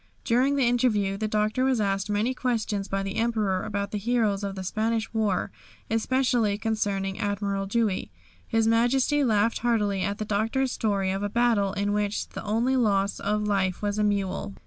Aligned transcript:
During 0.23 0.55
the 0.55 0.65
interview 0.65 1.15
the 1.15 1.27
Doctor 1.27 1.63
was 1.63 1.79
asked 1.79 2.09
many 2.09 2.33
questions 2.33 2.87
by 2.87 3.03
the 3.03 3.17
Emperor 3.17 3.63
about 3.63 3.91
the 3.91 3.99
heroes 3.99 4.43
of 4.43 4.55
the 4.55 4.63
Spanish 4.63 5.13
war, 5.13 5.51
especially 5.91 6.57
concerning 6.57 7.19
Admiral 7.19 7.67
Dewey. 7.67 8.09
His 8.47 8.67
Majesty 8.67 9.23
laughed 9.23 9.59
heartily 9.59 10.01
at 10.01 10.17
the 10.17 10.25
Doctor's 10.25 10.71
story 10.71 11.11
of 11.11 11.21
a 11.21 11.29
battle 11.29 11.73
in 11.73 11.93
which 11.93 12.29
the 12.29 12.43
only 12.43 12.75
loss 12.75 13.19
of 13.19 13.43
life 13.43 13.83
was 13.83 13.99
a 13.99 14.03
mule. 14.03 14.55